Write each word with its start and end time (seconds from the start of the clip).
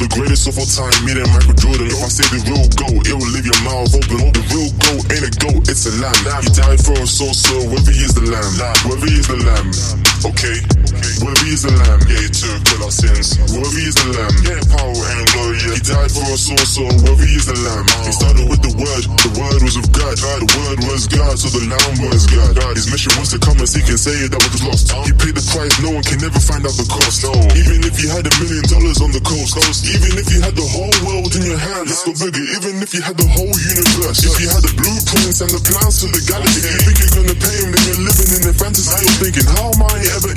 The 0.00 0.08
greatest 0.16 0.48
of 0.48 0.56
all 0.56 0.64
time, 0.64 0.96
me 1.04 1.12
and 1.12 1.28
Michael 1.28 1.52
Jordan. 1.60 1.92
If 1.92 2.00
I 2.00 2.08
say 2.08 2.24
the 2.32 2.40
real 2.48 2.64
goat, 2.80 3.04
it 3.04 3.12
will 3.12 3.32
leave 3.36 3.44
your 3.44 3.60
mouth 3.60 3.92
open. 3.92 4.16
Oh, 4.24 4.32
the 4.32 4.44
real 4.48 4.72
goat 4.80 5.04
ain't 5.12 5.28
a 5.28 5.32
goat, 5.36 5.68
it's 5.68 5.84
a 5.84 5.92
lamb. 6.00 6.16
He 6.40 6.48
died 6.56 6.80
for 6.80 6.96
us 7.04 7.12
so 7.12 7.28
so, 7.36 7.52
whether 7.68 7.92
he 7.92 8.08
is 8.08 8.16
the 8.16 8.24
lamb, 8.24 8.48
whether 8.88 9.04
he 9.04 9.20
is 9.20 9.28
the 9.28 9.36
lamb, 9.44 9.68
okay. 10.24 10.56
Whether 11.20 11.44
he 11.44 11.52
is 11.52 11.68
the 11.68 11.74
lamb, 11.76 12.00
yeah, 12.08 12.24
he 12.24 12.30
took 12.32 12.64
all 12.80 12.88
our 12.88 12.94
sins. 12.94 13.36
Whether 13.52 13.76
he 13.76 13.84
is 13.92 13.96
the 14.00 14.08
lamb, 14.16 14.34
yeah, 14.40 14.60
power 14.72 14.96
and 14.96 15.20
glory. 15.36 15.60
He 15.68 15.80
died 15.84 16.08
for 16.08 16.24
us 16.32 16.48
so 16.48 16.56
so, 16.64 16.84
whether 17.04 17.26
he 17.28 17.36
is 17.36 17.44
the 17.44 17.60
lamb. 17.60 17.84
He 18.08 18.12
started 18.16 18.48
with 18.48 18.64
the 18.64 18.72
word, 18.72 19.04
the 19.04 19.32
word 19.36 19.60
was 19.60 19.76
of 19.76 19.84
God, 19.92 20.16
the 20.16 20.48
word 20.70 20.86
was 20.86 21.10
God, 21.10 21.34
so 21.34 21.50
the 21.50 21.66
lamb 21.66 21.96
was 22.06 22.30
God. 22.30 22.54
His 22.78 22.86
mission 22.90 23.10
was 23.18 23.34
to 23.34 23.38
come 23.42 23.58
and 23.58 23.66
seek 23.66 23.90
and 23.90 23.98
say 23.98 24.14
that 24.30 24.38
was 24.38 24.62
lost. 24.62 24.94
He 25.02 25.10
paid 25.10 25.34
the 25.34 25.42
price, 25.50 25.74
no 25.82 25.90
one 25.90 26.04
can 26.06 26.22
never 26.22 26.38
find 26.38 26.62
out 26.62 26.74
the 26.78 26.86
cost. 26.86 27.26
No, 27.26 27.34
even 27.58 27.82
if 27.82 27.98
you 27.98 28.06
had 28.06 28.22
a 28.22 28.32
million 28.38 28.62
dollars 28.70 29.02
on 29.02 29.10
the 29.10 29.22
coast, 29.26 29.58
coast, 29.58 29.90
even 29.90 30.14
if 30.14 30.30
you 30.30 30.38
had 30.38 30.54
the 30.54 30.66
whole 30.66 30.94
world 31.02 31.34
in 31.34 31.42
your 31.42 31.58
hands, 31.58 31.90
let's 31.90 32.06
go 32.06 32.14
bigger. 32.14 32.44
Even 32.54 32.78
if 32.78 32.94
you 32.94 33.02
had 33.02 33.18
the 33.18 33.26
whole 33.34 33.50
universe, 33.50 34.22
if 34.22 34.36
you 34.38 34.46
had 34.46 34.62
the 34.62 34.74
blueprints 34.78 35.42
and 35.42 35.50
the 35.50 35.62
plans 35.66 35.94
to 36.02 36.06
the 36.06 36.22
galaxy, 36.22 36.62
you 36.62 36.80
think 36.86 36.96
you're 37.02 37.14
gonna 37.18 37.38
pay 37.38 37.56
him, 37.58 37.68
then 37.74 37.82
you're 37.90 38.02
living 38.06 38.30
in 38.30 38.42
a 38.46 38.54
fantasy. 38.54 38.94
You're 39.02 39.18
thinking, 39.26 39.48
how 39.50 39.74
am 39.74 39.82
I 39.82 39.96
ever 40.14 40.32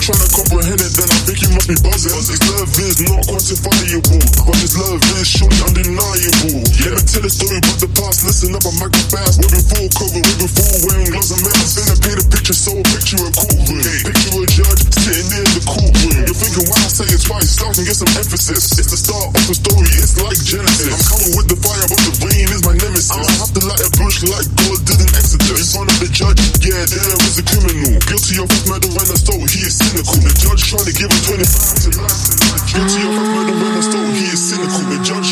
trying 0.00 0.24
to 0.24 0.30
comprehend 0.32 0.80
it, 0.80 0.92
then 0.96 1.08
I 1.12 1.18
think 1.28 1.38
you 1.44 1.50
must 1.52 1.68
be 1.68 1.76
buzzing. 1.84 2.12
Because 2.12 2.28
his 2.32 2.42
love 2.48 2.70
is 2.80 2.96
not 3.04 3.20
quantifiable, 3.28 4.20
but 4.48 4.56
this 4.56 4.74
love 4.80 5.02
is 5.20 5.28
surely 5.28 5.60
undeniable. 5.60 6.64
Yeah. 6.80 6.96
Let 6.96 7.04
me 7.04 7.10
tell 7.10 7.24
a 7.24 7.30
story 7.30 7.58
about 7.60 7.78
the 7.80 7.90
past, 7.96 8.24
listen 8.24 8.56
up, 8.56 8.64
I'm 8.64 8.76
Michael 8.80 9.06
Fast. 9.12 9.44
Way 9.44 9.50
before 9.52 9.86
Covid, 10.00 10.24
way 10.24 10.36
before 10.40 10.74
wearing 10.88 11.08
gloves 11.12 11.30
and 11.32 11.42
masks. 11.44 11.76
Finna 11.76 11.96
paint 12.00 12.18
a 12.20 12.24
picture, 12.32 12.56
so 12.56 12.72
picture 12.90 13.20
a 13.20 13.30
courtroom. 13.30 13.80
Picture 13.80 14.40
a 14.40 14.46
judge 14.48 14.80
sitting 14.96 15.30
in 15.30 15.46
the 15.52 15.62
courtroom. 15.68 16.16
You're 16.24 16.38
thinking, 16.38 16.66
why 16.66 16.80
I 16.80 16.90
say 16.90 17.08
it 17.08 17.20
twice? 17.20 17.48
Start 17.50 17.76
and 17.78 17.86
get 17.86 17.96
some 17.96 18.12
emphasis. 18.16 18.62
It's 18.80 18.90
the 18.90 19.00
start 19.00 19.28
of 19.36 19.42
the 19.44 19.56
story, 19.56 19.90
it's 20.00 20.16
like 20.18 20.40
Genesis. 20.40 20.90
I'm 20.90 21.04
coming 21.12 21.32
with 21.36 21.48
the 21.52 21.58
fire, 21.60 21.86
but 21.86 22.00
the 22.00 22.12
rain 22.26 22.48
is 22.50 22.62
my 22.66 22.74
nemesis. 22.74 23.12
I'ma 23.12 23.32
have 23.40 23.52
to 23.52 23.62
light 23.68 23.82
a 23.84 23.90
bush 24.00 24.18
like 24.26 24.48
God 24.56 24.78
did 24.88 24.98
in 24.98 25.10
Exodus. 25.14 25.60
In 25.60 25.68
front 25.70 25.88
of 25.92 25.98
the 26.00 26.08
judge, 26.10 26.40
yeah, 26.64 26.82
there 26.88 27.18
is 27.28 27.36
a 27.38 27.44
criminal. 27.44 27.94
Guilty 28.08 28.34
of 28.42 28.48
murder 28.66 28.89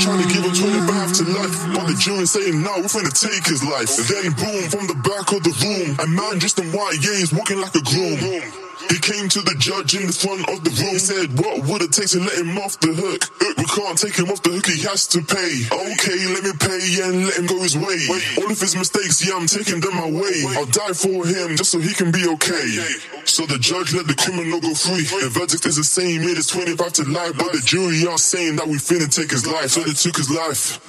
trying 0.08 0.26
to 0.26 0.32
give 0.32 0.44
him 0.44 0.54
25 0.54 1.12
to 1.12 1.24
life. 1.36 1.56
But 1.76 1.86
the 1.86 1.96
jury 2.00 2.24
saying, 2.24 2.62
no, 2.62 2.80
we're 2.80 2.88
finna 2.88 3.12
take 3.12 3.44
his 3.44 3.62
life. 3.62 3.92
And 4.00 4.08
Then 4.08 4.32
boom, 4.40 4.64
from 4.72 4.86
the 4.88 4.96
back 5.04 5.28
of 5.36 5.44
the 5.44 5.52
room, 5.60 5.96
a 6.00 6.06
man 6.08 6.38
dressed 6.38 6.58
in 6.58 6.72
white, 6.72 6.96
he's 6.96 7.32
walking 7.32 7.60
like 7.60 7.74
a 7.74 7.82
groom. 7.82 8.67
He 8.88 8.98
came 8.98 9.28
to 9.28 9.40
the 9.44 9.54
judge 9.60 9.94
in 9.94 10.08
the 10.08 10.16
front 10.16 10.48
of 10.48 10.64
the 10.64 10.72
room. 10.72 10.96
He 10.96 10.98
said, 10.98 11.28
What 11.36 11.60
would 11.68 11.82
it 11.84 11.92
take 11.92 12.08
to 12.16 12.20
let 12.24 12.40
him 12.40 12.56
off 12.56 12.80
the 12.80 12.96
hook? 12.96 13.20
Uh, 13.36 13.52
we 13.60 13.64
can't 13.68 13.98
take 14.00 14.16
him 14.16 14.32
off 14.32 14.40
the 14.40 14.48
hook, 14.48 14.64
he 14.64 14.80
has 14.88 15.04
to 15.12 15.20
pay. 15.20 15.68
Okay, 15.68 16.18
let 16.32 16.40
me 16.40 16.52
pay 16.56 16.80
and 17.04 17.28
let 17.28 17.36
him 17.36 17.46
go 17.46 17.60
his 17.60 17.76
way. 17.76 18.00
All 18.40 18.48
of 18.48 18.56
his 18.56 18.72
mistakes, 18.72 19.20
yeah, 19.20 19.36
I'm 19.36 19.44
taking 19.46 19.84
them 19.84 20.00
away. 20.00 20.40
I'll 20.56 20.72
die 20.72 20.96
for 20.96 21.28
him 21.28 21.60
just 21.60 21.70
so 21.70 21.78
he 21.78 21.92
can 21.92 22.08
be 22.08 22.24
okay. 22.40 22.80
So 23.28 23.44
the 23.44 23.60
judge 23.60 23.92
let 23.92 24.08
the 24.08 24.16
criminal 24.16 24.60
go 24.60 24.72
free. 24.72 25.04
The 25.04 25.28
verdict 25.28 25.66
is 25.68 25.76
the 25.76 25.84
same, 25.84 26.24
it 26.24 26.40
is 26.40 26.48
25 26.48 27.04
to 27.04 27.04
life. 27.12 27.36
But 27.36 27.52
the 27.52 27.60
jury 27.60 28.08
are 28.08 28.16
saying 28.16 28.56
that 28.56 28.66
we 28.66 28.80
finna 28.80 29.12
take 29.12 29.30
his 29.30 29.46
life. 29.46 29.68
So 29.76 29.84
they 29.84 29.92
took 29.92 30.16
his 30.16 30.32
life. 30.32 30.80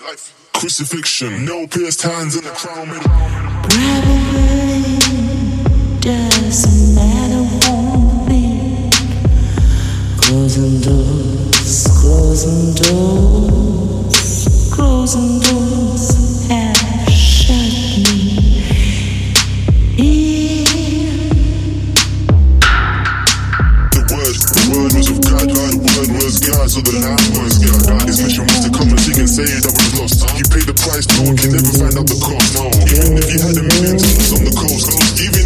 Crucifixion, 0.55 1.43
no 1.43 1.67
pierced 1.67 2.01
hands 2.01 2.35
and 2.35 2.47
a 2.47 2.51
crown. 2.51 2.87
Probably 3.67 4.78
so 26.69 26.85
the 26.85 27.01
lamb 27.01 27.17
was 27.33 27.57
God. 27.57 28.05
His 28.05 28.21
mission 28.21 28.45
was 28.45 28.61
to 28.61 28.69
come 28.69 28.93
and 28.93 29.01
seek 29.01 29.17
and 29.17 29.25
say 29.25 29.49
that 29.49 29.73
was 29.73 29.89
lost. 29.97 30.21
You 30.37 30.45
paid 30.53 30.69
the 30.69 30.77
price, 30.77 31.09
no 31.17 31.25
one 31.25 31.33
can 31.33 31.57
ever 31.57 31.73
find 31.81 31.97
out 31.97 32.05
the 32.05 32.17
cost. 32.21 32.53
No, 32.53 32.69
even 32.93 33.17
if 33.17 33.25
you 33.25 33.39
had 33.41 33.57
a 33.57 33.65
million 33.65 33.97
dollars 33.97 34.29
on 34.37 34.41
the 34.45 34.53
coast, 34.53 34.85
even 35.17 35.38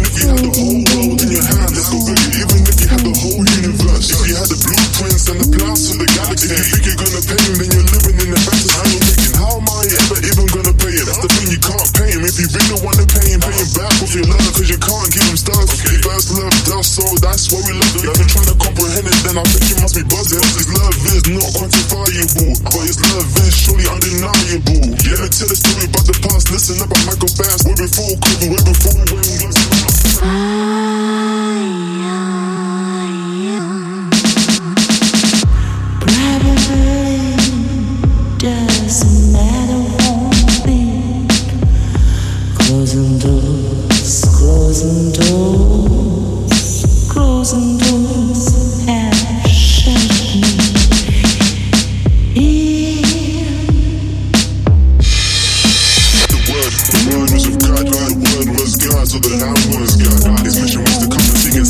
why 17.54 17.62
we 17.62 17.72
love. 17.78 17.94
You've 18.02 18.18
been 18.18 18.26
trying 18.26 18.50
to 18.50 18.56
comprehend 18.58 19.06
it, 19.06 19.18
then 19.22 19.38
I 19.38 19.44
think 19.46 19.64
you 19.70 19.76
must 19.78 19.94
be 19.94 20.02
buzzing. 20.10 20.42
His 20.42 20.66
love 20.74 20.96
is 21.14 21.22
not 21.30 21.48
quantifiable, 21.54 22.50
but 22.66 22.82
his 22.82 22.98
love 23.14 23.30
is 23.46 23.54
surely 23.54 23.86
undeniable. 23.86 24.82
Yeah, 25.06 25.30
tell 25.30 25.50
a 25.50 25.56
story 25.56 25.86
about 25.86 26.06
the 26.10 26.16
past, 26.26 26.50
listen 26.50 26.82
up, 26.82 26.90
I'm 26.90 27.02
Michael 27.06 27.30
Fast. 27.30 27.62
Way 27.62 27.76
before 27.78 28.14
Covid, 28.18 28.48
way 28.50 28.62
before 28.66 28.94
wearing 28.98 29.22
gloves 29.22 29.33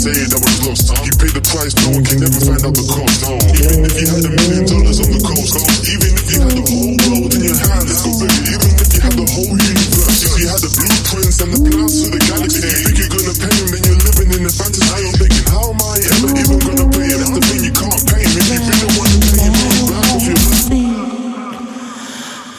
say 0.05 0.29
that 0.29 0.37
was 0.37 0.59
lost. 0.69 0.93
He 1.01 1.11
paid 1.17 1.33
the 1.33 1.41
price, 1.41 1.73
no 1.81 1.97
one 1.97 2.05
can 2.05 2.21
ever 2.21 2.37
find 2.45 2.61
out 2.61 2.77
the 2.77 2.85
cost. 2.93 3.25
Even 3.57 3.89
if 3.89 3.97
you 3.97 4.05
had 4.13 4.21
a 4.29 4.33
million 4.37 4.65
dollars 4.69 5.01
on 5.01 5.09
the 5.09 5.23
coast, 5.25 5.57
even 5.89 6.13
if 6.13 6.29
you 6.29 6.45
had 6.45 6.53
the 6.53 6.65
whole 6.69 6.93
world 7.09 7.33
in 7.33 7.41
your 7.41 7.57
hands, 7.57 7.89
let's 7.89 8.05
go 8.05 8.13
bigger. 8.21 8.53
Even 8.53 8.69
if 8.85 8.93
you 8.93 9.01
had 9.01 9.17
the 9.17 9.25
whole 9.25 9.57
universe, 9.57 10.21
if 10.29 10.37
you 10.37 10.45
had 10.53 10.61
the 10.61 10.69
blueprints 10.77 11.41
and 11.41 11.57
the 11.57 11.61
plans 11.65 12.05
to 12.05 12.13
the 12.13 12.21
galaxy, 12.21 12.69
if 12.69 12.69
you 12.69 12.85
think 12.85 13.01
you're 13.01 13.17
gonna 13.17 13.33
pay 13.33 13.55
him, 13.57 13.69
then 13.73 13.81
you're 13.81 14.03
living 14.05 14.29
in 14.37 14.45
a 14.45 14.53
fantasy. 14.53 14.93
You're 14.93 15.17
thinking, 15.25 15.47
how 15.49 15.73
am 15.73 15.81
I 15.81 15.97
ever 15.97 16.37
even 16.37 16.61
gonna 16.61 16.85
pay 16.93 17.09
him? 17.09 17.25
That's 17.25 17.33
the 17.33 17.41
thing, 17.49 17.65
you 17.65 17.73
can't 17.73 18.05
pay 18.05 18.21
him. 18.21 18.37
If 18.37 18.45
you 18.45 18.61
really 18.61 19.25
pay 19.25 19.41
him, 19.41 19.57
pay 19.57 19.73
him 19.73 19.89
back 19.89 20.05
with 20.21 20.29
your 20.29 20.45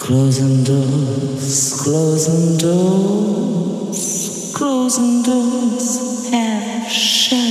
Closing 0.02 0.66
doors, 0.66 1.78
closing 1.82 2.58
doors, 2.58 4.02
closing 4.54 5.22
doors 5.22 6.26
shut 6.90 7.45